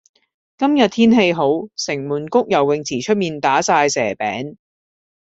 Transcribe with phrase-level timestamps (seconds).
[0.57, 4.55] 今日天氣好，城門谷游泳池出面打晒蛇餅。